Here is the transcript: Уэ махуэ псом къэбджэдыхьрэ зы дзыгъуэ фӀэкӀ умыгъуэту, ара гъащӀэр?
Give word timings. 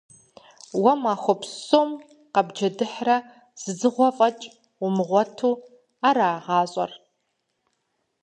Уэ 0.81 0.93
махуэ 1.01 1.33
псом 1.41 1.89
къэбджэдыхьрэ 2.33 3.17
зы 3.61 3.71
дзыгъуэ 3.75 4.09
фӀэкӀ 4.17 4.45
умыгъуэту, 4.85 5.55
ара 6.07 6.29
гъащӀэр? 6.45 6.91